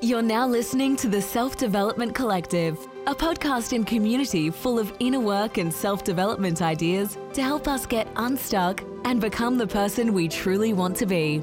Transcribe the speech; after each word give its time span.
You're 0.00 0.22
now 0.22 0.46
listening 0.46 0.94
to 0.98 1.08
the 1.08 1.20
Self 1.20 1.56
Development 1.56 2.14
Collective, 2.14 2.78
a 3.08 3.16
podcast 3.16 3.72
and 3.72 3.84
community 3.84 4.48
full 4.48 4.78
of 4.78 4.92
inner 5.00 5.18
work 5.18 5.58
and 5.58 5.74
self 5.74 6.04
development 6.04 6.62
ideas 6.62 7.18
to 7.32 7.42
help 7.42 7.66
us 7.66 7.84
get 7.84 8.06
unstuck 8.14 8.80
and 9.04 9.20
become 9.20 9.58
the 9.58 9.66
person 9.66 10.12
we 10.12 10.28
truly 10.28 10.72
want 10.72 10.96
to 10.98 11.06
be. 11.06 11.42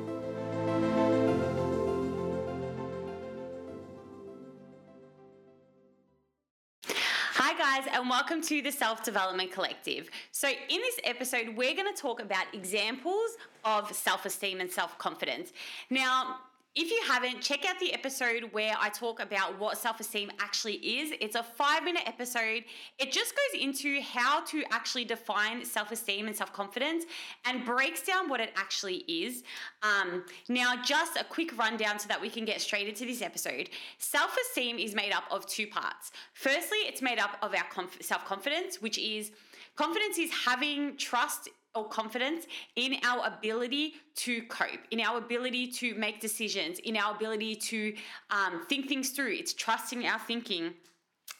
Hi, 6.85 7.57
guys, 7.57 7.91
and 7.91 8.09
welcome 8.09 8.41
to 8.43 8.61
the 8.61 8.71
Self 8.71 9.03
Development 9.03 9.51
Collective. 9.51 10.09
So, 10.31 10.47
in 10.47 10.79
this 10.79 10.97
episode, 11.03 11.57
we're 11.57 11.75
going 11.75 11.93
to 11.93 12.01
talk 12.01 12.21
about 12.21 12.45
examples 12.53 13.31
of 13.65 13.93
self 13.93 14.25
esteem 14.25 14.61
and 14.61 14.71
self 14.71 14.97
confidence. 14.97 15.51
Now, 15.89 16.37
if 16.75 16.91
you 16.91 16.99
haven't, 17.07 17.39
check 17.41 17.65
out 17.65 17.79
the 17.79 17.93
episode 17.93 18.49
where 18.51 18.75
I 18.77 18.89
talk 18.89 19.21
about 19.21 19.57
what 19.57 19.77
self 19.77 20.01
esteem 20.01 20.29
actually 20.39 20.73
is. 20.73 21.13
It's 21.21 21.35
a 21.35 21.43
five 21.43 21.85
minute 21.85 22.03
episode. 22.05 22.65
It 22.99 23.13
just 23.13 23.33
goes 23.33 23.61
into 23.61 24.01
how 24.01 24.43
to 24.45 24.63
actually 24.71 25.05
define 25.05 25.63
self 25.63 25.91
esteem 25.93 26.27
and 26.27 26.35
self 26.35 26.51
confidence 26.51 27.05
and 27.45 27.63
breaks 27.63 28.01
down 28.01 28.27
what 28.27 28.41
it 28.41 28.51
actually 28.57 29.05
is. 29.07 29.43
Um, 29.83 30.25
now, 30.49 30.81
just 30.83 31.15
a 31.15 31.23
quick 31.23 31.57
rundown 31.57 31.97
so 31.97 32.09
that 32.09 32.19
we 32.19 32.29
can 32.29 32.43
get 32.43 32.59
straight 32.59 32.89
into 32.89 33.05
this 33.05 33.21
episode. 33.21 33.69
Self 33.97 34.35
esteem 34.49 34.77
is 34.77 34.93
made 34.93 35.13
up 35.13 35.23
of 35.31 35.45
two 35.45 35.67
parts. 35.67 36.11
Firstly, 36.33 36.79
it's 36.79 37.01
made 37.01 37.19
up 37.19 37.37
of 37.41 37.53
our 37.55 37.65
conf- 37.71 38.01
self 38.01 38.25
confidence, 38.25 38.81
which 38.81 38.97
is 38.97 39.31
confidence 39.77 40.17
is 40.17 40.31
having 40.45 40.97
trust 40.97 41.47
or 41.75 41.87
confidence 41.87 42.45
in 42.75 42.97
our 43.03 43.25
ability 43.27 43.95
to 44.15 44.41
cope, 44.43 44.79
in 44.91 45.01
our 45.01 45.17
ability 45.17 45.67
to 45.67 45.93
make 45.95 46.19
decisions, 46.19 46.79
in 46.79 46.97
our 46.97 47.15
ability 47.15 47.55
to 47.55 47.93
um, 48.31 48.65
think 48.67 48.87
things 48.87 49.09
through. 49.09 49.33
It's 49.33 49.53
trusting 49.53 50.05
our 50.07 50.19
thinking. 50.19 50.73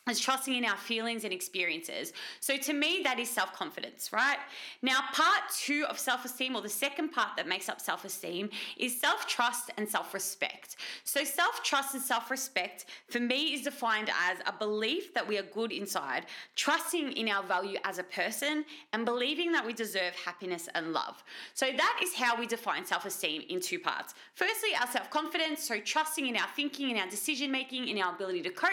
It's 0.07 0.19
trusting 0.19 0.53
in 0.53 0.65
our 0.65 0.77
feelings 0.77 1.23
and 1.23 1.33
experiences. 1.33 2.13
So, 2.39 2.57
to 2.57 2.73
me, 2.73 3.01
that 3.03 3.17
is 3.17 3.27
self 3.27 3.53
confidence, 3.53 4.13
right? 4.13 4.37
Now, 4.83 4.99
part 5.13 5.41
two 5.51 5.83
of 5.89 5.97
self 5.97 6.23
esteem, 6.25 6.55
or 6.55 6.61
the 6.61 6.69
second 6.69 7.09
part 7.09 7.29
that 7.37 7.47
makes 7.47 7.69
up 7.69 7.81
self 7.81 8.05
esteem, 8.05 8.51
is 8.77 9.01
self 9.01 9.25
trust 9.25 9.71
and 9.77 9.89
self 9.89 10.13
respect. 10.13 10.75
So, 11.05 11.23
self 11.23 11.63
trust 11.63 11.95
and 11.95 12.03
self 12.03 12.29
respect 12.29 12.85
for 13.09 13.19
me 13.19 13.55
is 13.55 13.63
defined 13.63 14.11
as 14.29 14.37
a 14.45 14.53
belief 14.53 15.11
that 15.15 15.27
we 15.27 15.39
are 15.39 15.43
good 15.43 15.71
inside, 15.71 16.27
trusting 16.55 17.13
in 17.13 17.27
our 17.27 17.41
value 17.41 17.79
as 17.83 17.97
a 17.97 18.03
person, 18.03 18.63
and 18.93 19.05
believing 19.05 19.51
that 19.53 19.65
we 19.65 19.73
deserve 19.73 20.13
happiness 20.23 20.69
and 20.75 20.93
love. 20.93 21.23
So, 21.55 21.65
that 21.75 21.99
is 22.03 22.13
how 22.13 22.39
we 22.39 22.45
define 22.45 22.85
self 22.85 23.07
esteem 23.07 23.41
in 23.49 23.59
two 23.59 23.79
parts. 23.79 24.13
Firstly, 24.35 24.69
our 24.79 24.85
self 24.85 25.09
confidence, 25.09 25.63
so 25.63 25.79
trusting 25.79 26.27
in 26.27 26.37
our 26.37 26.47
thinking, 26.55 26.91
in 26.91 26.97
our 26.97 27.09
decision 27.09 27.51
making, 27.51 27.87
in 27.87 27.99
our 27.99 28.13
ability 28.13 28.43
to 28.43 28.51
cope, 28.51 28.69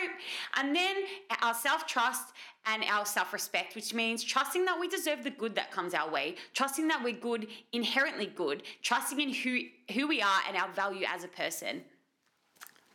and 0.58 0.76
then 0.76 0.96
our 1.40 1.54
self 1.54 1.86
trust 1.86 2.34
and 2.66 2.84
our 2.84 3.06
self 3.06 3.32
respect, 3.32 3.74
which 3.74 3.94
means 3.94 4.22
trusting 4.22 4.64
that 4.64 4.78
we 4.78 4.88
deserve 4.88 5.24
the 5.24 5.30
good 5.30 5.54
that 5.54 5.70
comes 5.70 5.94
our 5.94 6.10
way, 6.10 6.36
trusting 6.54 6.88
that 6.88 7.02
we're 7.02 7.12
good, 7.12 7.46
inherently 7.72 8.26
good, 8.26 8.62
trusting 8.82 9.20
in 9.20 9.32
who, 9.32 9.60
who 9.94 10.06
we 10.06 10.20
are 10.22 10.40
and 10.48 10.56
our 10.56 10.68
value 10.72 11.06
as 11.08 11.24
a 11.24 11.28
person 11.28 11.82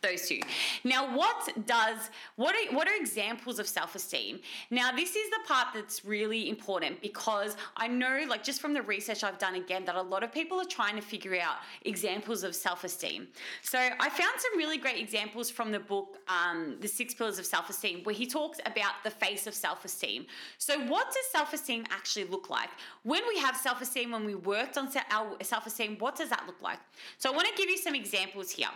those 0.02 0.28
two. 0.28 0.40
Now, 0.84 1.16
what 1.16 1.48
does 1.66 2.10
what 2.36 2.54
are 2.54 2.74
what 2.74 2.88
are 2.88 2.96
examples 2.96 3.58
of 3.58 3.66
self-esteem? 3.66 4.40
Now, 4.70 4.92
this 4.92 5.16
is 5.16 5.30
the 5.30 5.40
part 5.46 5.68
that's 5.74 6.04
really 6.04 6.48
important 6.48 7.00
because 7.00 7.56
I 7.76 7.88
know, 7.88 8.24
like 8.28 8.42
just 8.42 8.60
from 8.60 8.74
the 8.74 8.82
research 8.82 9.24
I've 9.24 9.38
done 9.38 9.54
again, 9.54 9.84
that 9.84 9.96
a 9.96 10.02
lot 10.02 10.22
of 10.22 10.32
people 10.32 10.60
are 10.60 10.64
trying 10.64 10.96
to 10.96 11.02
figure 11.02 11.38
out 11.40 11.56
examples 11.84 12.42
of 12.42 12.54
self-esteem. 12.54 13.28
So 13.62 13.78
I 13.78 14.08
found 14.08 14.34
some 14.38 14.56
really 14.56 14.78
great 14.78 15.00
examples 15.00 15.50
from 15.50 15.72
the 15.72 15.80
book 15.80 16.18
um, 16.28 16.76
The 16.80 16.88
Six 16.88 17.14
Pillars 17.14 17.38
of 17.38 17.46
Self-Esteem, 17.46 18.04
where 18.04 18.14
he 18.14 18.26
talks 18.26 18.58
about 18.66 18.92
the 19.04 19.10
face 19.10 19.46
of 19.46 19.54
self-esteem. 19.54 20.26
So, 20.58 20.78
what 20.86 21.06
does 21.06 21.26
self-esteem 21.32 21.84
actually 21.90 22.24
look 22.24 22.50
like? 22.50 22.70
When 23.02 23.22
we 23.28 23.38
have 23.38 23.56
self-esteem, 23.56 24.10
when 24.10 24.24
we 24.24 24.34
worked 24.34 24.78
on 24.78 24.88
our 25.10 25.36
self-esteem, 25.42 25.96
what 25.98 26.16
does 26.16 26.30
that 26.30 26.44
look 26.46 26.60
like? 26.62 26.78
So, 27.18 27.32
I 27.32 27.36
want 27.36 27.48
to 27.48 27.54
give 27.54 27.70
you 27.70 27.78
some 27.78 27.94
examples 27.94 28.50
here. 28.50 28.68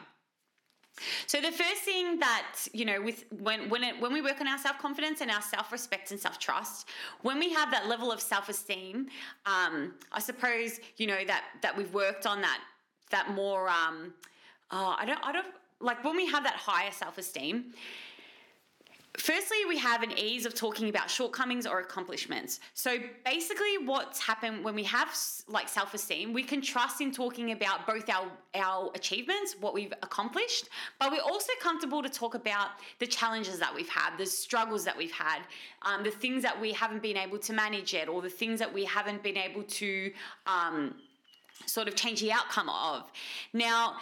So 1.27 1.41
the 1.41 1.51
first 1.51 1.83
thing 1.83 2.19
that 2.19 2.67
you 2.73 2.85
know, 2.85 3.01
with 3.01 3.25
when 3.41 3.69
when 3.69 3.83
it, 3.83 4.01
when 4.01 4.13
we 4.13 4.21
work 4.21 4.41
on 4.41 4.49
our 4.49 4.59
self 4.59 4.79
confidence 4.79 5.21
and 5.21 5.31
our 5.31 5.43
self 5.43 5.73
respect 5.73 6.11
and 6.11 6.21
self 6.21 6.39
trust, 6.39 6.89
when 7.23 7.39
we 7.39 7.53
have 7.53 7.71
that 7.71 7.89
level 7.89 8.13
of 8.13 8.21
self 8.21 8.49
esteem, 8.49 9.09
um, 9.47 9.95
I 10.13 10.21
suppose 10.21 10.81
you 10.99 11.07
know 11.07 11.25
that 11.27 11.45
that 11.63 11.77
we've 11.77 11.93
worked 11.95 12.27
on 12.27 12.41
that 12.43 12.61
that 13.11 13.35
more. 13.35 13.69
Um, 13.69 14.13
oh, 14.71 14.95
I 14.99 15.05
don't 15.07 15.21
I 15.23 15.33
don't 15.33 15.47
like 15.81 16.05
when 16.05 16.17
we 16.17 16.27
have 16.27 16.45
that 16.45 16.57
higher 16.57 16.93
self 16.93 17.19
esteem 17.19 17.73
Firstly, 19.19 19.59
we 19.69 19.77
have 19.77 20.03
an 20.03 20.13
ease 20.17 20.47
of 20.47 20.55
talking 20.55 20.89
about 20.89 21.11
shortcomings 21.11 21.67
or 21.67 21.81
accomplishments. 21.81 22.61
So 22.73 22.97
basically, 23.27 23.77
what's 23.85 24.19
happened 24.19 24.65
when 24.65 24.75
we 24.75 24.85
have 24.85 25.15
like 25.49 25.69
self 25.69 25.93
esteem, 25.93 26.33
we 26.33 26.43
can 26.43 26.63
trust 26.63 27.03
in 27.03 27.13
talking 27.13 27.53
about 27.53 27.87
both 27.87 28.09
our, 28.09 28.27
our 28.55 28.91
achievements, 28.95 29.55
what 29.61 29.75
we've 29.75 29.93
accomplished, 30.03 30.71
but 30.99 31.13
we're 31.13 31.21
also 31.21 31.53
comfortable 31.61 32.03
to 32.03 32.09
talk 32.09 32.35
about 32.35 32.69
the 33.01 33.07
challenges 33.07 33.59
that 33.59 33.75
we've 33.75 33.89
had, 33.89 34.17
the 34.17 34.25
struggles 34.25 34.83
that 34.85 34.97
we've 34.97 35.13
had, 35.13 35.41
um, 35.83 36.03
the 36.03 36.11
things 36.11 36.43
that 36.43 36.59
we 36.59 36.73
haven't 36.73 37.03
been 37.03 37.19
able 37.19 37.39
to 37.39 37.53
manage 37.53 37.93
yet, 37.93 38.09
or 38.09 38.23
the 38.23 38.31
things 38.31 38.59
that 38.59 38.73
we 38.73 38.83
haven't 38.87 39.23
been 39.23 39.37
able 39.37 39.63
to 39.65 40.11
um, 40.47 40.95
sort 41.67 41.87
of 41.87 41.95
change 41.95 42.23
the 42.23 42.33
outcome 42.33 42.71
of. 42.71 43.11
Now, 43.53 43.97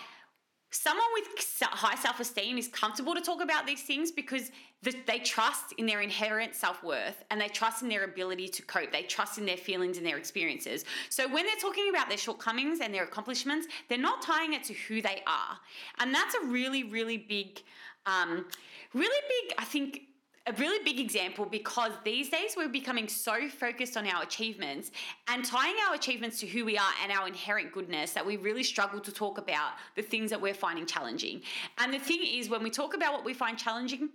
someone 0.71 1.07
with 1.15 1.27
high 1.63 1.97
self 1.97 2.21
esteem 2.21 2.57
is 2.57 2.69
comfortable 2.69 3.15
to 3.15 3.21
talk 3.21 3.43
about 3.43 3.67
these 3.67 3.83
things 3.83 4.13
because 4.13 4.51
they 4.83 5.19
trust 5.19 5.73
in 5.79 5.87
their 5.87 6.01
inherent 6.01 6.55
self 6.55 6.83
worth 6.83 7.25
and 7.31 7.41
they 7.41 7.49
trust 7.49 7.83
in 7.83 7.89
their 7.89 8.05
ability 8.05 8.49
to 8.49 8.63
cope. 8.63 8.93
They 8.93 9.03
trust 9.03 9.39
in 9.39 9.47
their 9.47 9.57
feelings 9.57 9.99
and 9.99 10.07
their 10.07 10.17
experiences. 10.17 10.85
So 11.09 11.29
when 11.29 11.45
they're 11.45 11.57
talking 11.57 11.91
about 11.91 12.09
their 12.09 12.19
shortcomings 12.19 12.81
and 12.81 12.95
their 12.95 13.05
accomplishments, 13.05 13.67
they're 13.89 13.99
not 13.99 14.23
tying 14.23 14.55
it 14.55 14.65
to 14.65 14.75
who 14.75 15.03
they 15.03 15.23
are. 15.27 15.59
And 15.99 16.15
that's 16.15 16.35
a 16.35 16.47
really, 16.47 16.85
really 16.85 17.19
big, 17.19 17.63
um, 18.07 18.47
really 18.95 19.23
big, 19.29 19.55
I 19.59 19.65
think, 19.65 20.03
a 20.50 20.53
really 20.55 20.83
big 20.84 20.99
example 20.99 21.47
because 21.47 21.93
these 22.05 22.28
days 22.28 22.55
we're 22.56 22.69
becoming 22.69 23.06
so 23.06 23.49
focused 23.49 23.97
on 23.97 24.05
our 24.06 24.25
achievements 24.25 24.91
and 25.28 25.44
tying 25.44 25.77
our 25.88 25.94
achievements 25.94 26.41
to 26.41 26.47
who 26.47 26.65
we 26.65 26.77
are 26.77 26.93
and 27.05 27.12
our 27.12 27.28
inherent 27.28 27.72
goodness 27.72 28.12
that 28.12 28.27
we 28.27 28.37
really 28.37 28.65
struggle 28.65 28.99
to 28.99 29.12
talk 29.12 29.39
about 29.39 29.72
the 29.94 30.03
things 30.03 30.28
that 30.31 30.41
we're 30.41 30.55
finding 30.55 30.87
challenging. 30.87 31.41
And 31.78 31.94
the 31.94 32.00
thing 32.00 32.21
is, 32.25 32.49
when 32.49 32.65
we 32.65 32.71
talk 32.71 32.94
about 32.94 33.12
what 33.12 33.25
we 33.25 33.33
find 33.33 33.56
challenging, 33.56 34.10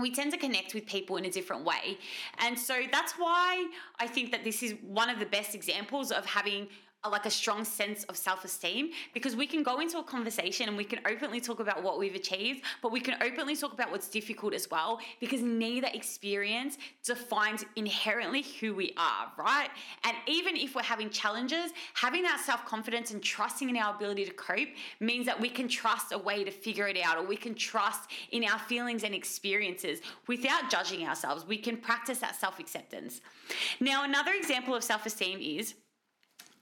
we 0.00 0.10
tend 0.10 0.32
to 0.32 0.38
connect 0.38 0.74
with 0.74 0.84
people 0.86 1.16
in 1.16 1.24
a 1.26 1.30
different 1.30 1.64
way. 1.64 1.98
And 2.38 2.58
so 2.58 2.82
that's 2.90 3.12
why 3.12 3.68
I 4.00 4.08
think 4.08 4.32
that 4.32 4.42
this 4.42 4.62
is 4.64 4.74
one 4.82 5.08
of 5.08 5.20
the 5.20 5.26
best 5.26 5.54
examples 5.54 6.10
of 6.10 6.26
having 6.26 6.68
like 7.06 7.26
a 7.26 7.30
strong 7.30 7.64
sense 7.64 8.04
of 8.04 8.16
self-esteem 8.16 8.90
because 9.14 9.36
we 9.36 9.46
can 9.46 9.62
go 9.62 9.78
into 9.80 9.98
a 9.98 10.02
conversation 10.02 10.68
and 10.68 10.76
we 10.76 10.84
can 10.84 10.98
openly 11.08 11.40
talk 11.40 11.60
about 11.60 11.82
what 11.82 11.98
we've 11.98 12.16
achieved 12.16 12.64
but 12.82 12.90
we 12.90 13.00
can 13.00 13.14
openly 13.22 13.54
talk 13.54 13.72
about 13.72 13.90
what's 13.90 14.08
difficult 14.08 14.52
as 14.52 14.68
well 14.68 14.98
because 15.20 15.40
neither 15.40 15.88
experience 15.94 16.76
defines 17.04 17.64
inherently 17.76 18.44
who 18.60 18.74
we 18.74 18.92
are 18.96 19.30
right? 19.38 19.68
And 20.04 20.16
even 20.26 20.56
if 20.56 20.74
we're 20.74 20.82
having 20.82 21.08
challenges 21.08 21.70
having 21.94 22.22
that 22.24 22.40
self-confidence 22.44 23.12
and 23.12 23.22
trusting 23.22 23.70
in 23.70 23.76
our 23.76 23.94
ability 23.94 24.24
to 24.24 24.32
cope 24.32 24.68
means 24.98 25.24
that 25.26 25.40
we 25.40 25.48
can 25.48 25.68
trust 25.68 26.12
a 26.12 26.18
way 26.18 26.42
to 26.42 26.50
figure 26.50 26.88
it 26.88 26.98
out 26.98 27.16
or 27.16 27.24
we 27.24 27.36
can 27.36 27.54
trust 27.54 28.10
in 28.32 28.44
our 28.44 28.58
feelings 28.58 29.04
and 29.04 29.14
experiences 29.14 30.00
without 30.26 30.68
judging 30.68 31.06
ourselves. 31.06 31.46
We 31.46 31.58
can 31.58 31.76
practice 31.76 32.18
that 32.18 32.34
self-acceptance. 32.36 33.20
Now 33.80 34.04
another 34.04 34.32
example 34.32 34.74
of 34.74 34.82
self-esteem 34.82 35.38
is 35.40 35.74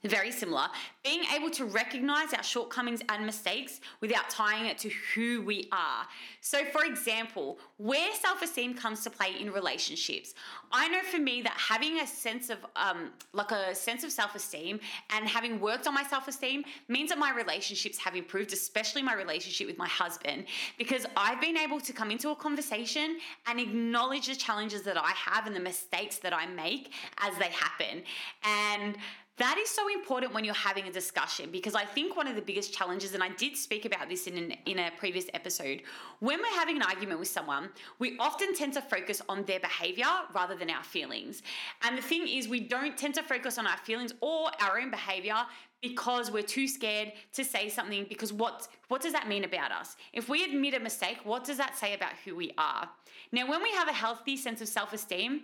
very 0.03 0.31
similar. 0.31 0.67
Being 1.03 1.23
able 1.35 1.49
to 1.51 1.65
recognize 1.65 2.33
our 2.33 2.43
shortcomings 2.43 3.01
and 3.09 3.25
mistakes 3.25 3.81
without 4.01 4.29
tying 4.29 4.65
it 4.65 4.77
to 4.79 4.91
who 5.13 5.41
we 5.41 5.67
are. 5.71 6.05
So, 6.41 6.63
for 6.65 6.85
example, 6.85 7.59
where 7.77 8.13
self 8.15 8.41
esteem 8.41 8.73
comes 8.73 9.03
to 9.03 9.09
play 9.09 9.35
in 9.39 9.51
relationships, 9.51 10.33
I 10.71 10.87
know 10.89 11.01
for 11.01 11.17
me 11.17 11.41
that 11.41 11.53
having 11.53 11.99
a 11.99 12.07
sense 12.07 12.49
of, 12.49 12.59
um, 12.75 13.11
like 13.33 13.51
a 13.51 13.73
sense 13.73 14.03
of 14.03 14.11
self 14.11 14.35
esteem 14.35 14.79
and 15.11 15.27
having 15.27 15.59
worked 15.59 15.87
on 15.87 15.93
my 15.93 16.03
self 16.03 16.27
esteem 16.27 16.63
means 16.87 17.09
that 17.09 17.17
my 17.17 17.31
relationships 17.33 17.97
have 17.97 18.15
improved, 18.15 18.53
especially 18.53 19.01
my 19.01 19.13
relationship 19.13 19.67
with 19.67 19.77
my 19.77 19.87
husband, 19.87 20.45
because 20.77 21.05
I've 21.15 21.41
been 21.41 21.57
able 21.57 21.79
to 21.79 21.93
come 21.93 22.11
into 22.11 22.29
a 22.29 22.35
conversation 22.35 23.17
and 23.47 23.59
acknowledge 23.59 24.27
the 24.27 24.35
challenges 24.35 24.83
that 24.83 24.97
I 24.97 25.11
have 25.11 25.47
and 25.47 25.55
the 25.55 25.59
mistakes 25.59 26.17
that 26.19 26.33
I 26.33 26.45
make 26.45 26.93
as 27.19 27.37
they 27.37 27.49
happen. 27.49 28.03
And 28.43 28.97
that 29.37 29.57
is 29.59 29.69
so 29.69 29.87
important 29.87 30.33
when 30.33 30.43
you're 30.43 30.55
having 30.55 30.87
a 30.87 30.91
discussion 30.91 31.51
because 31.51 31.75
I 31.75 31.85
think 31.85 32.17
one 32.17 32.27
of 32.27 32.35
the 32.35 32.41
biggest 32.41 32.73
challenges, 32.73 33.13
and 33.13 33.21
I 33.21 33.29
did 33.29 33.55
speak 33.55 33.85
about 33.85 34.09
this 34.09 34.25
in, 34.25 34.35
an, 34.35 34.53
in 34.65 34.79
a 34.79 34.91
previous 34.97 35.25
episode, 35.33 35.83
when 36.19 36.39
we're 36.39 36.59
having 36.59 36.75
an 36.77 36.81
argument 36.81 37.19
with 37.19 37.27
someone, 37.27 37.69
we 37.99 38.17
often 38.17 38.55
tend 38.55 38.73
to 38.73 38.81
focus 38.81 39.21
on 39.29 39.43
their 39.45 39.59
behavior 39.59 40.07
rather 40.33 40.55
than 40.55 40.71
our 40.71 40.83
feelings. 40.83 41.43
And 41.83 41.95
the 41.95 42.01
thing 42.01 42.27
is, 42.27 42.47
we 42.47 42.61
don't 42.61 42.97
tend 42.97 43.13
to 43.15 43.23
focus 43.23 43.59
on 43.59 43.67
our 43.67 43.77
feelings 43.77 44.11
or 44.21 44.49
our 44.59 44.79
own 44.79 44.89
behavior 44.89 45.35
because 45.81 46.31
we're 46.31 46.41
too 46.41 46.67
scared 46.67 47.13
to 47.33 47.43
say 47.43 47.69
something 47.69 48.07
because 48.09 48.33
what 48.33 48.67
what 48.87 48.99
does 48.99 49.13
that 49.13 49.27
mean 49.27 49.43
about 49.43 49.71
us? 49.71 49.95
If 50.13 50.27
we 50.27 50.43
admit 50.43 50.73
a 50.73 50.79
mistake, 50.79 51.19
what 51.23 51.43
does 51.43 51.57
that 51.57 51.77
say 51.77 51.93
about 51.93 52.13
who 52.25 52.35
we 52.35 52.53
are? 52.57 52.89
Now, 53.31 53.47
when 53.47 53.61
we 53.61 53.71
have 53.73 53.87
a 53.87 53.93
healthy 53.93 54.37
sense 54.37 54.61
of 54.61 54.67
self-esteem, 54.67 55.41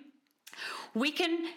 we 0.96 1.12
can 1.12 1.50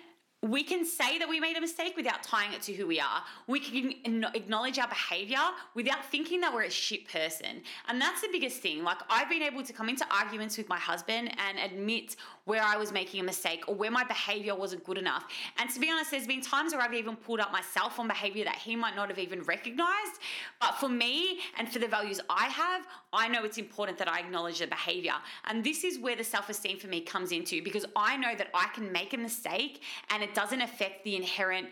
we 0.42 0.62
can 0.62 0.84
say 0.84 1.18
that 1.18 1.28
we 1.28 1.40
made 1.40 1.56
a 1.56 1.60
mistake 1.60 1.96
without 1.96 2.22
tying 2.22 2.52
it 2.52 2.60
to 2.62 2.72
who 2.72 2.86
we 2.86 3.00
are. 3.00 3.22
We 3.46 3.58
can 3.58 4.26
acknowledge 4.34 4.78
our 4.78 4.86
behavior 4.86 5.38
without 5.74 6.04
thinking 6.04 6.40
that 6.42 6.52
we're 6.52 6.64
a 6.64 6.70
shit 6.70 7.08
person. 7.08 7.62
And 7.88 8.00
that's 8.00 8.20
the 8.20 8.28
biggest 8.30 8.60
thing. 8.60 8.84
Like, 8.84 8.98
I've 9.08 9.30
been 9.30 9.42
able 9.42 9.62
to 9.64 9.72
come 9.72 9.88
into 9.88 10.06
arguments 10.10 10.58
with 10.58 10.68
my 10.68 10.78
husband 10.78 11.34
and 11.38 11.58
admit 11.58 12.16
where 12.44 12.62
I 12.62 12.76
was 12.76 12.92
making 12.92 13.20
a 13.20 13.24
mistake 13.24 13.64
or 13.66 13.74
where 13.74 13.90
my 13.90 14.04
behavior 14.04 14.54
wasn't 14.54 14.84
good 14.84 14.98
enough. 14.98 15.24
And 15.58 15.70
to 15.70 15.80
be 15.80 15.90
honest, 15.90 16.10
there's 16.10 16.26
been 16.26 16.42
times 16.42 16.74
where 16.74 16.82
I've 16.82 16.94
even 16.94 17.16
pulled 17.16 17.40
up 17.40 17.50
myself 17.50 17.98
on 17.98 18.06
behavior 18.06 18.44
that 18.44 18.56
he 18.56 18.76
might 18.76 18.94
not 18.94 19.08
have 19.08 19.18
even 19.18 19.42
recognized. 19.42 20.20
But 20.60 20.72
for 20.72 20.88
me 20.88 21.40
and 21.58 21.68
for 21.68 21.78
the 21.78 21.88
values 21.88 22.20
I 22.28 22.44
have, 22.46 22.86
I 23.12 23.26
know 23.26 23.44
it's 23.44 23.58
important 23.58 23.98
that 23.98 24.08
I 24.08 24.20
acknowledge 24.20 24.58
the 24.58 24.66
behavior. 24.66 25.14
And 25.46 25.64
this 25.64 25.82
is 25.82 25.98
where 25.98 26.14
the 26.14 26.24
self 26.24 26.48
esteem 26.50 26.78
for 26.78 26.88
me 26.88 27.00
comes 27.00 27.32
into 27.32 27.62
because 27.62 27.86
I 27.96 28.16
know 28.16 28.34
that 28.36 28.48
I 28.54 28.68
can 28.74 28.92
make 28.92 29.14
a 29.14 29.18
mistake 29.18 29.82
and 30.10 30.22
it 30.26 30.34
doesn't 30.34 30.60
affect 30.60 31.04
the 31.04 31.16
inherent. 31.16 31.68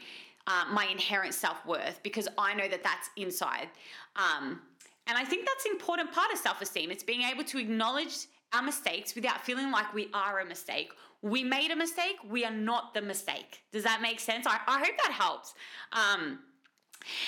Uh, 0.46 0.64
my 0.70 0.84
inherent 0.92 1.32
self 1.32 1.64
worth 1.64 2.00
because 2.02 2.28
I 2.36 2.52
know 2.52 2.68
that 2.68 2.82
that's 2.82 3.08
inside. 3.16 3.68
Um, 4.14 4.60
and 5.06 5.16
I 5.16 5.24
think 5.24 5.46
that's 5.46 5.64
an 5.64 5.72
important 5.72 6.12
part 6.12 6.30
of 6.32 6.38
self 6.38 6.60
esteem. 6.60 6.90
It's 6.90 7.02
being 7.02 7.22
able 7.22 7.44
to 7.44 7.58
acknowledge 7.58 8.26
our 8.52 8.62
mistakes 8.62 9.14
without 9.14 9.44
feeling 9.44 9.70
like 9.70 9.92
we 9.94 10.08
are 10.14 10.40
a 10.40 10.44
mistake. 10.44 10.92
We 11.22 11.42
made 11.42 11.70
a 11.70 11.76
mistake, 11.76 12.16
we 12.28 12.44
are 12.44 12.52
not 12.52 12.92
the 12.92 13.00
mistake. 13.00 13.62
Does 13.72 13.84
that 13.84 14.02
make 14.02 14.20
sense? 14.20 14.46
I, 14.46 14.58
I 14.66 14.78
hope 14.78 14.96
that 15.02 15.12
helps. 15.12 15.54
Um, 15.92 16.40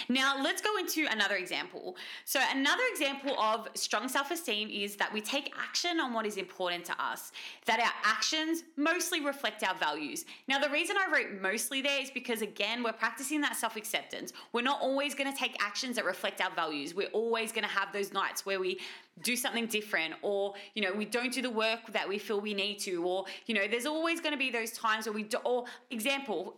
now, 0.09 0.43
let's 0.43 0.63
go 0.63 0.77
into 0.79 1.07
another 1.11 1.37
example. 1.37 1.97
So, 2.25 2.41
another 2.55 2.83
example 2.91 3.39
of 3.39 3.69
strong 3.75 4.09
self 4.09 4.31
esteem 4.31 4.69
is 4.71 4.97
that 4.97 5.13
we 5.13 5.21
take 5.21 5.53
action 5.59 6.01
on 6.01 6.13
what 6.13 6.27
is 6.27 6.37
important 6.37 6.85
to 6.87 7.03
us, 7.03 7.33
that 7.67 7.81
our 7.81 7.93
actions 8.05 8.63
mostly 8.77 9.21
reflect 9.21 9.63
our 9.63 9.75
values. 9.75 10.25
Now, 10.49 10.59
the 10.59 10.71
reason 10.71 10.97
I 10.97 11.11
wrote 11.13 11.41
mostly 11.41 11.83
there 11.83 12.01
is 12.01 12.11
because, 12.11 12.43
again, 12.43 12.83
we're 12.83 12.93
practicing 12.93 13.41
that 13.43 13.57
self 13.57 13.77
acceptance. 13.77 14.33
We're 14.53 14.63
not 14.63 14.81
always 14.81 15.15
going 15.15 15.33
to 15.33 15.39
take 15.39 15.57
actions 15.63 15.97
that 15.97 16.05
reflect 16.05 16.41
our 16.41 16.51
values. 16.55 16.95
We're 16.95 17.09
always 17.09 17.53
going 17.53 17.65
to 17.65 17.71
have 17.71 17.93
those 17.93 18.13
nights 18.13 18.47
where 18.47 18.61
we 18.61 18.79
do 19.23 19.35
something 19.35 19.67
different 19.67 20.15
or 20.23 20.53
you 20.75 20.83
know 20.83 20.93
we 20.93 21.05
don't 21.05 21.33
do 21.33 21.41
the 21.41 21.51
work 21.51 21.81
that 21.93 22.07
we 22.07 22.19
feel 22.19 22.39
we 22.39 22.53
need 22.53 22.79
to 22.79 23.03
or 23.03 23.25
you 23.47 23.55
know 23.55 23.67
there's 23.67 23.87
always 23.87 24.21
going 24.21 24.33
to 24.33 24.39
be 24.39 24.51
those 24.51 24.73
times 24.73 25.07
where 25.07 25.15
we 25.15 25.23
do 25.23 25.39
or 25.45 25.65
example 25.91 26.55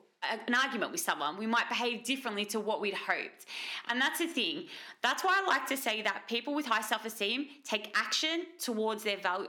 an 0.47 0.55
argument 0.55 0.91
with 0.91 1.01
someone, 1.01 1.39
we 1.39 1.47
might 1.47 1.69
behave 1.69 2.05
differently 2.05 2.45
to 2.47 2.59
what 2.59 2.81
we'd 2.81 2.95
hoped. 2.95 3.47
And 3.89 4.01
that's 4.01 4.19
the 4.19 4.27
thing. 4.27 4.67
That's 5.01 5.23
why 5.23 5.41
I 5.41 5.47
like 5.47 5.67
to 5.69 5.77
say 5.77 6.03
that 6.03 6.27
people 6.27 6.55
with 6.55 6.67
high 6.67 6.83
self 6.83 7.05
esteem 7.05 7.47
take 7.65 7.97
action 7.97 8.47
towards 8.59 9.05
their 9.05 9.19
value, 9.19 9.49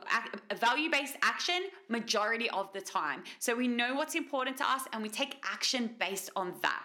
value 0.60 0.92
based 0.92 1.16
action 1.24 1.63
majority 1.88 2.50
of 2.51 2.71
the 2.74 2.81
time. 2.81 3.24
So 3.39 3.56
we 3.56 3.68
know 3.68 3.95
what's 3.95 4.16
important 4.16 4.57
to 4.57 4.69
us 4.69 4.83
and 4.94 5.01
we 5.01 5.10
take 5.10 5.44
action 5.44 5.95
based 6.00 6.30
on 6.36 6.54
that. 6.62 6.83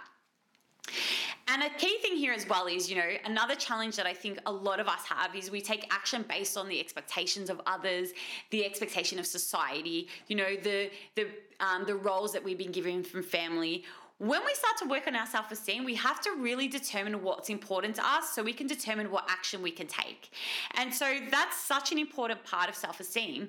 And 1.46 1.62
a 1.62 1.68
key 1.68 1.98
thing 1.98 2.16
here 2.16 2.32
as 2.32 2.48
well 2.48 2.66
is, 2.66 2.88
you 2.88 2.96
know, 2.96 3.10
another 3.26 3.54
challenge 3.54 3.96
that 3.96 4.06
I 4.06 4.14
think 4.14 4.38
a 4.46 4.52
lot 4.52 4.80
of 4.80 4.88
us 4.88 5.04
have 5.04 5.36
is 5.36 5.50
we 5.50 5.60
take 5.60 5.86
action 5.92 6.24
based 6.26 6.56
on 6.56 6.68
the 6.68 6.80
expectations 6.80 7.50
of 7.50 7.60
others, 7.66 8.10
the 8.50 8.64
expectation 8.64 9.18
of 9.18 9.26
society, 9.26 10.08
you 10.26 10.36
know, 10.36 10.56
the 10.56 10.90
the 11.16 11.28
um, 11.60 11.84
the 11.86 11.94
roles 11.94 12.32
that 12.32 12.42
we've 12.42 12.58
been 12.58 12.72
given 12.72 13.04
from 13.04 13.22
family. 13.22 13.84
When 14.18 14.44
we 14.44 14.54
start 14.54 14.76
to 14.78 14.88
work 14.88 15.08
on 15.08 15.16
our 15.16 15.26
self 15.26 15.50
esteem, 15.50 15.84
we 15.84 15.96
have 15.96 16.20
to 16.20 16.30
really 16.38 16.68
determine 16.68 17.22
what's 17.22 17.50
important 17.50 17.96
to 17.96 18.06
us 18.06 18.30
so 18.30 18.44
we 18.44 18.52
can 18.52 18.68
determine 18.68 19.10
what 19.10 19.26
action 19.28 19.60
we 19.60 19.72
can 19.72 19.88
take. 19.88 20.30
And 20.76 20.94
so 20.94 21.18
that's 21.30 21.56
such 21.56 21.90
an 21.90 21.98
important 21.98 22.44
part 22.44 22.68
of 22.68 22.76
self 22.76 23.00
esteem. 23.00 23.48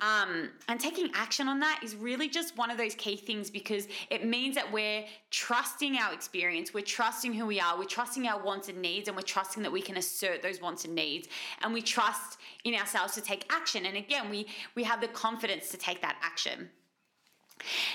Um, 0.00 0.50
and 0.68 0.80
taking 0.80 1.10
action 1.14 1.46
on 1.46 1.60
that 1.60 1.80
is 1.84 1.94
really 1.94 2.28
just 2.28 2.56
one 2.56 2.70
of 2.70 2.78
those 2.78 2.94
key 2.94 3.16
things 3.16 3.50
because 3.50 3.86
it 4.08 4.24
means 4.26 4.54
that 4.54 4.72
we're 4.72 5.04
trusting 5.30 5.96
our 5.98 6.12
experience, 6.12 6.72
we're 6.72 6.80
trusting 6.80 7.34
who 7.34 7.44
we 7.46 7.60
are, 7.60 7.78
we're 7.78 7.84
trusting 7.84 8.26
our 8.26 8.42
wants 8.42 8.68
and 8.68 8.80
needs, 8.80 9.08
and 9.08 9.16
we're 9.16 9.22
trusting 9.22 9.62
that 9.62 9.70
we 9.70 9.82
can 9.82 9.98
assert 9.98 10.42
those 10.42 10.60
wants 10.60 10.86
and 10.86 10.94
needs, 10.94 11.28
and 11.62 11.72
we 11.72 11.82
trust 11.82 12.38
in 12.64 12.74
ourselves 12.74 13.14
to 13.14 13.20
take 13.20 13.44
action. 13.52 13.86
And 13.86 13.96
again, 13.96 14.28
we 14.28 14.48
we 14.74 14.82
have 14.82 15.00
the 15.00 15.08
confidence 15.08 15.68
to 15.68 15.76
take 15.76 16.00
that 16.00 16.16
action. 16.20 16.70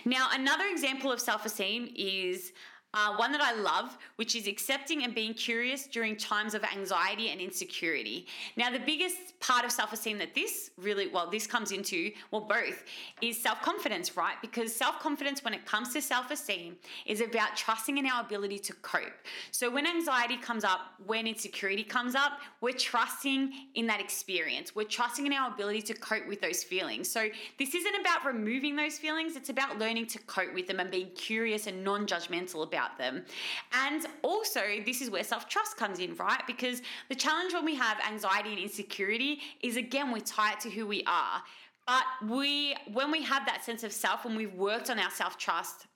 Now, 0.05 0.29
another 0.31 0.65
example 0.71 1.11
of 1.11 1.19
self-esteem 1.19 1.93
is 1.95 2.53
uh, 2.95 3.13
one 3.17 3.33
that 3.33 3.41
I 3.41 3.53
love, 3.53 3.97
which 4.15 4.35
is 4.35 4.47
accepting 4.47 5.03
and 5.03 5.13
being 5.13 5.33
curious 5.33 5.85
during 5.85 6.15
times 6.15 6.53
of 6.53 6.63
anxiety 6.63 7.29
and 7.29 7.41
insecurity. 7.41 8.25
Now, 8.55 8.71
the 8.71 8.79
biggest 8.79 9.37
part 9.41 9.65
of 9.65 9.71
self 9.71 9.91
esteem 9.91 10.17
that 10.19 10.33
this 10.33 10.71
really, 10.77 11.07
well, 11.07 11.29
this 11.29 11.45
comes 11.45 11.73
into, 11.73 12.11
well, 12.31 12.41
both, 12.41 12.85
is 13.21 13.41
self 13.41 13.61
confidence, 13.61 14.15
right? 14.15 14.35
Because 14.41 14.73
self 14.73 14.99
confidence, 14.99 15.43
when 15.43 15.53
it 15.53 15.65
comes 15.65 15.93
to 15.93 16.01
self 16.01 16.31
esteem, 16.31 16.77
is 17.05 17.19
about 17.19 17.57
trusting 17.57 17.97
in 17.97 18.05
our 18.05 18.21
ability 18.21 18.59
to 18.59 18.73
cope. 18.75 19.13
So, 19.51 19.69
when 19.69 19.85
anxiety 19.85 20.37
comes 20.37 20.63
up, 20.63 20.79
when 21.05 21.27
insecurity 21.27 21.83
comes 21.83 22.15
up, 22.15 22.39
we're 22.61 22.71
trusting 22.71 23.51
in 23.73 23.87
that 23.87 23.99
experience. 23.99 24.73
We're 24.73 24.85
trusting 24.85 25.25
in 25.25 25.33
our 25.33 25.53
ability 25.53 25.81
to 25.83 25.93
cope 25.95 26.27
with 26.27 26.39
those 26.39 26.63
feelings. 26.63 27.09
So, 27.11 27.27
this 27.59 27.75
isn't 27.75 27.95
about 27.99 28.25
removing 28.25 28.77
those 28.77 28.97
feelings, 28.97 29.35
it's 29.35 29.49
about 29.49 29.77
learning 29.79 30.07
to 30.07 30.19
cope 30.19 30.53
with 30.53 30.67
them 30.67 30.79
and 30.79 30.89
being 30.89 31.09
curious 31.09 31.67
and 31.67 31.83
non 31.83 32.07
judgmental 32.07 32.63
about 32.63 32.84
about 32.85 32.97
them. 32.97 33.25
And 33.73 34.05
also, 34.21 34.61
this 34.85 35.01
is 35.01 35.09
where 35.09 35.23
self 35.23 35.47
trust 35.47 35.77
comes 35.77 35.99
in, 35.99 36.15
right? 36.15 36.41
Because 36.47 36.81
the 37.09 37.15
challenge 37.15 37.53
when 37.53 37.65
we 37.65 37.75
have 37.75 37.97
anxiety 38.07 38.49
and 38.49 38.59
insecurity 38.59 39.39
is 39.61 39.77
again, 39.77 40.11
we 40.11 40.21
tie 40.21 40.53
it 40.53 40.59
to 40.61 40.69
who 40.69 40.85
we 40.87 41.03
are. 41.05 41.41
But 41.87 42.03
we, 42.27 42.75
when 42.91 43.11
we 43.11 43.21
have 43.23 43.45
that 43.45 43.63
sense 43.63 43.83
of 43.83 43.91
self, 43.91 44.25
when 44.25 44.35
we've 44.35 44.53
worked 44.53 44.89
on 44.89 44.99
our 44.99 45.11
self 45.11 45.37
trust, 45.37 45.87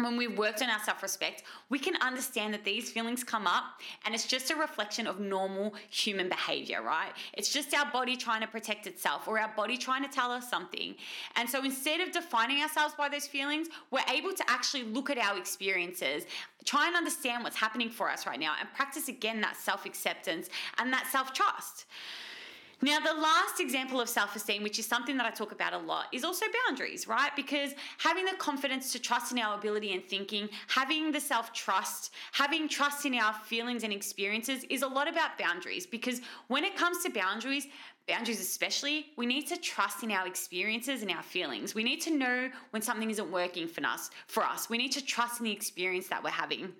when 0.00 0.16
we've 0.16 0.38
worked 0.38 0.62
on 0.62 0.70
our 0.70 0.78
self 0.78 1.02
respect, 1.02 1.42
we 1.70 1.78
can 1.78 1.96
understand 2.00 2.54
that 2.54 2.64
these 2.64 2.90
feelings 2.90 3.24
come 3.24 3.48
up 3.48 3.80
and 4.04 4.14
it's 4.14 4.26
just 4.26 4.50
a 4.50 4.56
reflection 4.56 5.08
of 5.08 5.18
normal 5.18 5.74
human 5.90 6.28
behavior, 6.28 6.82
right? 6.82 7.12
It's 7.32 7.52
just 7.52 7.74
our 7.74 7.90
body 7.90 8.16
trying 8.16 8.40
to 8.42 8.46
protect 8.46 8.86
itself 8.86 9.26
or 9.26 9.40
our 9.40 9.52
body 9.56 9.76
trying 9.76 10.04
to 10.04 10.08
tell 10.08 10.30
us 10.30 10.48
something. 10.48 10.94
And 11.34 11.50
so 11.50 11.64
instead 11.64 12.00
of 12.00 12.12
defining 12.12 12.62
ourselves 12.62 12.94
by 12.96 13.08
those 13.08 13.26
feelings, 13.26 13.68
we're 13.90 14.00
able 14.08 14.32
to 14.32 14.44
actually 14.46 14.84
look 14.84 15.10
at 15.10 15.18
our 15.18 15.36
experiences, 15.36 16.24
try 16.64 16.86
and 16.86 16.94
understand 16.94 17.42
what's 17.42 17.56
happening 17.56 17.90
for 17.90 18.08
us 18.08 18.24
right 18.24 18.38
now, 18.38 18.54
and 18.60 18.72
practice 18.74 19.08
again 19.08 19.40
that 19.40 19.56
self 19.56 19.84
acceptance 19.84 20.48
and 20.78 20.92
that 20.92 21.08
self 21.08 21.32
trust. 21.32 21.86
Now, 22.80 23.00
the 23.00 23.20
last 23.20 23.58
example 23.58 24.00
of 24.00 24.08
self 24.08 24.36
esteem, 24.36 24.62
which 24.62 24.78
is 24.78 24.86
something 24.86 25.16
that 25.16 25.26
I 25.26 25.30
talk 25.30 25.50
about 25.50 25.72
a 25.72 25.78
lot, 25.78 26.06
is 26.12 26.22
also 26.22 26.46
boundaries, 26.66 27.08
right? 27.08 27.34
Because 27.34 27.72
having 27.98 28.24
the 28.24 28.34
confidence 28.38 28.92
to 28.92 29.00
trust 29.00 29.32
in 29.32 29.38
our 29.40 29.58
ability 29.58 29.94
and 29.94 30.04
thinking, 30.04 30.48
having 30.68 31.10
the 31.10 31.20
self 31.20 31.52
trust, 31.52 32.12
having 32.30 32.68
trust 32.68 33.04
in 33.04 33.14
our 33.14 33.34
feelings 33.34 33.82
and 33.82 33.92
experiences 33.92 34.64
is 34.70 34.82
a 34.82 34.86
lot 34.86 35.08
about 35.08 35.36
boundaries. 35.38 35.86
Because 35.86 36.20
when 36.46 36.62
it 36.62 36.76
comes 36.76 37.02
to 37.02 37.10
boundaries, 37.10 37.66
boundaries 38.06 38.40
especially, 38.40 39.06
we 39.16 39.26
need 39.26 39.48
to 39.48 39.56
trust 39.56 40.04
in 40.04 40.12
our 40.12 40.28
experiences 40.28 41.02
and 41.02 41.10
our 41.10 41.22
feelings. 41.22 41.74
We 41.74 41.82
need 41.82 42.00
to 42.02 42.16
know 42.16 42.48
when 42.70 42.80
something 42.80 43.10
isn't 43.10 43.30
working 43.30 43.66
for 43.66 43.84
us. 43.84 44.10
For 44.28 44.44
us, 44.44 44.70
we 44.70 44.78
need 44.78 44.92
to 44.92 45.04
trust 45.04 45.40
in 45.40 45.44
the 45.44 45.52
experience 45.52 46.06
that 46.08 46.22
we're 46.22 46.30
having. 46.30 46.72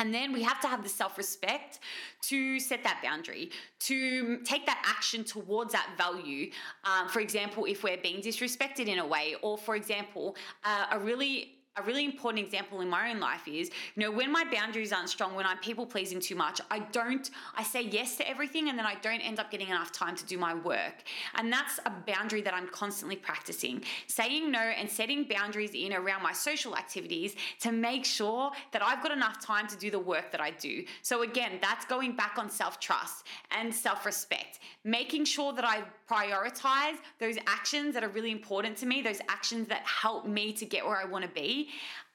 And 0.00 0.14
then 0.14 0.32
we 0.32 0.42
have 0.42 0.60
to 0.62 0.66
have 0.66 0.82
the 0.82 0.88
self 0.88 1.18
respect 1.18 1.80
to 2.22 2.58
set 2.58 2.82
that 2.84 3.00
boundary, 3.04 3.50
to 3.80 4.38
take 4.38 4.64
that 4.64 4.82
action 4.86 5.24
towards 5.24 5.72
that 5.72 5.90
value. 5.98 6.50
Um, 6.84 7.06
for 7.08 7.20
example, 7.20 7.66
if 7.66 7.84
we're 7.84 7.98
being 7.98 8.22
disrespected 8.22 8.86
in 8.88 8.98
a 8.98 9.06
way, 9.06 9.36
or 9.42 9.58
for 9.58 9.76
example, 9.76 10.36
uh, 10.64 10.86
a 10.92 10.98
really 10.98 11.59
a 11.76 11.82
really 11.82 12.04
important 12.04 12.44
example 12.44 12.80
in 12.80 12.88
my 12.88 13.10
own 13.10 13.20
life 13.20 13.46
is, 13.46 13.70
you 13.94 14.02
know, 14.02 14.10
when 14.10 14.32
my 14.32 14.44
boundaries 14.52 14.92
aren't 14.92 15.08
strong, 15.08 15.34
when 15.34 15.46
I'm 15.46 15.58
people 15.58 15.86
pleasing 15.86 16.18
too 16.20 16.34
much, 16.34 16.60
I 16.70 16.80
don't, 16.80 17.30
I 17.56 17.62
say 17.62 17.82
yes 17.82 18.16
to 18.16 18.28
everything 18.28 18.68
and 18.68 18.78
then 18.78 18.86
I 18.86 18.96
don't 18.96 19.20
end 19.20 19.38
up 19.38 19.50
getting 19.50 19.68
enough 19.68 19.92
time 19.92 20.16
to 20.16 20.24
do 20.26 20.36
my 20.36 20.52
work. 20.52 21.04
And 21.36 21.52
that's 21.52 21.78
a 21.86 21.92
boundary 22.06 22.42
that 22.42 22.54
I'm 22.54 22.68
constantly 22.68 23.16
practicing. 23.16 23.82
Saying 24.08 24.50
no 24.50 24.58
and 24.58 24.90
setting 24.90 25.24
boundaries 25.24 25.70
in 25.74 25.92
around 25.92 26.22
my 26.22 26.32
social 26.32 26.76
activities 26.76 27.36
to 27.60 27.70
make 27.70 28.04
sure 28.04 28.50
that 28.72 28.82
I've 28.82 29.02
got 29.02 29.12
enough 29.12 29.40
time 29.40 29.68
to 29.68 29.76
do 29.76 29.90
the 29.90 29.98
work 29.98 30.32
that 30.32 30.40
I 30.40 30.50
do. 30.50 30.84
So 31.02 31.22
again, 31.22 31.52
that's 31.62 31.84
going 31.86 32.16
back 32.16 32.34
on 32.36 32.50
self 32.50 32.80
trust 32.80 33.26
and 33.52 33.72
self 33.72 34.04
respect, 34.04 34.58
making 34.84 35.24
sure 35.24 35.52
that 35.52 35.64
I 35.64 35.82
prioritize 36.10 36.96
those 37.20 37.36
actions 37.46 37.94
that 37.94 38.02
are 38.02 38.08
really 38.08 38.32
important 38.32 38.76
to 38.78 38.86
me, 38.86 39.02
those 39.02 39.20
actions 39.28 39.68
that 39.68 39.82
help 39.86 40.26
me 40.26 40.52
to 40.52 40.66
get 40.66 40.84
where 40.84 40.96
I 40.96 41.04
want 41.04 41.24
to 41.24 41.30
be. 41.30 41.59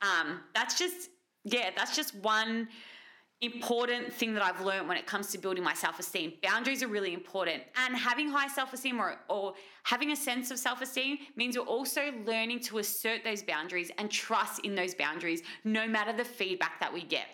Um, 0.01 0.41
that's 0.53 0.77
just, 0.77 1.09
yeah, 1.43 1.71
that's 1.75 1.95
just 1.95 2.15
one 2.15 2.67
important 3.41 4.13
thing 4.13 4.33
that 4.33 4.43
I've 4.43 4.61
learned 4.61 4.87
when 4.87 4.97
it 4.97 5.05
comes 5.05 5.31
to 5.31 5.37
building 5.37 5.63
my 5.63 5.73
self 5.73 5.99
esteem. 5.99 6.33
Boundaries 6.41 6.81
are 6.81 6.87
really 6.87 7.13
important. 7.13 7.63
And 7.75 7.95
having 7.95 8.29
high 8.29 8.47
self 8.47 8.73
esteem 8.73 8.99
or, 8.99 9.17
or 9.29 9.53
having 9.83 10.11
a 10.11 10.15
sense 10.15 10.51
of 10.51 10.59
self 10.59 10.81
esteem 10.81 11.17
means 11.35 11.55
you're 11.55 11.65
also 11.65 12.11
learning 12.25 12.61
to 12.61 12.79
assert 12.79 13.23
those 13.23 13.43
boundaries 13.43 13.91
and 13.97 14.09
trust 14.09 14.61
in 14.61 14.75
those 14.75 14.95
boundaries 14.95 15.41
no 15.63 15.87
matter 15.87 16.13
the 16.13 16.25
feedback 16.25 16.79
that 16.79 16.93
we 16.93 17.03
get. 17.03 17.27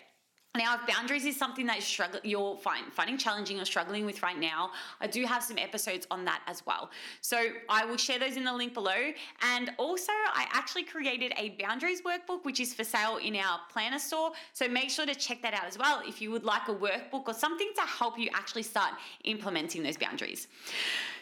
Now, 0.54 0.74
if 0.74 0.86
boundaries 0.86 1.24
is 1.24 1.34
something 1.34 1.64
that 1.66 1.80
you're 2.24 2.58
find, 2.58 2.92
finding 2.92 3.16
challenging 3.16 3.58
or 3.58 3.64
struggling 3.64 4.04
with 4.04 4.22
right 4.22 4.38
now, 4.38 4.72
I 5.00 5.06
do 5.06 5.24
have 5.24 5.42
some 5.42 5.56
episodes 5.56 6.06
on 6.10 6.26
that 6.26 6.42
as 6.46 6.66
well. 6.66 6.90
So 7.22 7.42
I 7.70 7.86
will 7.86 7.96
share 7.96 8.18
those 8.18 8.36
in 8.36 8.44
the 8.44 8.52
link 8.52 8.74
below. 8.74 9.12
And 9.40 9.70
also, 9.78 10.12
I 10.12 10.46
actually 10.52 10.84
created 10.84 11.32
a 11.38 11.56
boundaries 11.58 12.02
workbook, 12.02 12.44
which 12.44 12.60
is 12.60 12.74
for 12.74 12.84
sale 12.84 13.16
in 13.16 13.34
our 13.36 13.60
planner 13.72 13.98
store. 13.98 14.32
So 14.52 14.68
make 14.68 14.90
sure 14.90 15.06
to 15.06 15.14
check 15.14 15.40
that 15.40 15.54
out 15.54 15.64
as 15.64 15.78
well 15.78 16.02
if 16.06 16.20
you 16.20 16.30
would 16.30 16.44
like 16.44 16.68
a 16.68 16.74
workbook 16.74 17.28
or 17.28 17.34
something 17.34 17.70
to 17.76 17.80
help 17.80 18.18
you 18.18 18.28
actually 18.34 18.64
start 18.64 18.92
implementing 19.24 19.82
those 19.82 19.96
boundaries. 19.96 20.48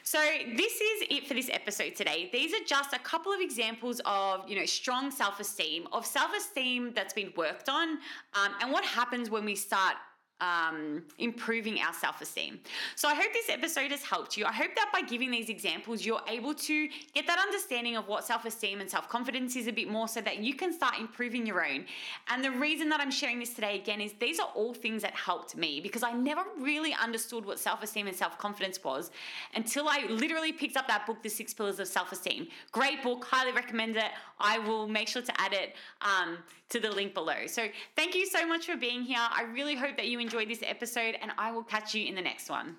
So 0.03 0.19
this 0.57 0.81
is 0.81 1.03
it 1.11 1.29
for 1.29 1.35
this 1.35 1.51
episode 1.53 1.95
today. 1.95 2.31
These 2.33 2.55
are 2.55 2.65
just 2.67 2.93
a 2.95 2.99
couple 2.99 3.33
of 3.33 3.41
examples 3.41 4.01
of 4.07 4.49
you 4.49 4.59
know 4.59 4.65
strong 4.65 5.11
self-esteem, 5.11 5.87
of 5.93 6.07
self-esteem 6.07 6.93
that's 6.95 7.13
been 7.13 7.33
worked 7.37 7.69
on, 7.69 7.91
um, 8.35 8.53
and 8.61 8.73
what 8.73 8.85
happens 9.21 9.31
when 9.31 9.45
we 9.45 9.55
start 9.55 9.97
um, 10.41 11.03
improving 11.19 11.81
our 11.81 11.93
self 11.93 12.21
esteem. 12.21 12.61
So, 12.97 13.09
I 13.09 13.15
hope 13.15 13.33
this 13.33 13.49
episode 13.49 13.91
has 13.91 14.03
helped 14.03 14.37
you. 14.37 14.45
I 14.45 14.53
hope 14.53 14.75
that 14.77 14.91
by 14.93 15.03
giving 15.03 15.31
these 15.31 15.49
examples, 15.49 16.05
you're 16.05 16.21
able 16.29 16.55
to 16.55 16.89
get 17.15 17.27
that 17.27 17.39
understanding 17.39 17.97
of 17.97 18.09
what 18.09 18.25
self 18.25 18.45
esteem 18.45 18.81
and 18.81 18.91
self 18.91 19.09
confidence 19.09 19.57
is 19.57 19.67
a 19.67 19.73
bit 19.73 19.89
more 19.89 20.09
so 20.09 20.21
that 20.21 20.39
you 20.39 20.55
can 20.55 20.73
start 20.73 20.99
improving 20.99 21.47
your 21.47 21.65
own. 21.65 21.85
And 22.29 22.45
the 22.45 22.51
reason 22.51 22.89
that 22.91 23.01
I'm 23.01 23.11
sharing 23.11 23.39
this 23.39 23.55
today 23.55 23.77
again 23.77 24.01
is 24.01 24.13
these 24.21 24.41
are 24.41 24.49
all 24.55 24.75
things 24.75 25.03
that 25.03 25.15
helped 25.15 25.57
me 25.57 25.81
because 25.81 26.03
I 26.03 26.13
never 26.13 26.43
really 26.59 26.95
understood 26.95 27.45
what 27.45 27.59
self 27.59 27.83
esteem 27.83 28.07
and 28.07 28.17
self 28.17 28.39
confidence 28.39 28.83
was 28.83 29.11
until 29.55 29.89
I 29.89 30.07
literally 30.09 30.53
picked 30.53 30.77
up 30.77 30.89
that 30.89 31.07
book, 31.07 31.23
The 31.23 31.29
Six 31.29 31.55
Pillars 31.55 31.79
of 31.81 31.89
Self 31.89 32.13
Esteem. 32.13 32.49
Great 32.73 33.03
book, 33.03 33.25
highly 33.25 33.53
recommend 33.53 33.97
it. 33.97 34.11
I 34.39 34.59
will 34.59 34.89
make 34.89 35.09
sure 35.09 35.23
to 35.23 35.41
add 35.41 35.53
it 35.53 35.75
um, 36.01 36.39
to 36.71 36.81
the 36.81 36.91
link 36.91 37.15
below. 37.15 37.47
So, 37.47 37.67
thank 37.97 38.15
you 38.15 38.27
so 38.27 38.47
much 38.47 38.67
for 38.67 38.77
being 38.77 39.03
here. 39.03 39.19
I 39.21 39.43
really 39.43 39.75
hope 39.75 39.97
that 39.97 40.07
you 40.07 40.19
enjoyed 40.19 40.30
enjoyed 40.31 40.49
this 40.49 40.63
episode, 40.65 41.17
and 41.23 41.33
I 41.39 41.51
will 41.51 41.65
catch 41.65 41.93
you 41.93 42.07
in 42.07 42.15
the 42.15 42.23
next 42.23 42.49
one. 42.49 42.77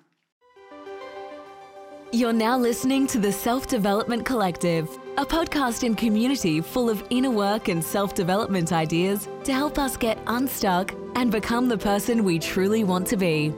You're 2.10 2.32
now 2.32 2.56
listening 2.56 3.06
to 3.08 3.18
the 3.18 3.30
Self 3.30 3.66
Development 3.66 4.24
Collective, 4.24 4.88
a 5.18 5.26
podcast 5.26 5.82
and 5.82 5.94
community 5.94 6.62
full 6.62 6.88
of 6.88 7.04
inner 7.10 7.30
work 7.30 7.68
and 7.68 7.84
self 7.84 8.14
development 8.14 8.72
ideas 8.72 9.28
to 9.44 9.52
help 9.52 9.78
us 9.78 9.98
get 9.98 10.18
unstuck 10.28 10.94
and 11.14 11.30
become 11.30 11.68
the 11.68 11.76
person 11.76 12.24
we 12.24 12.38
truly 12.38 12.84
want 12.84 13.06
to 13.08 13.18
be. 13.18 13.52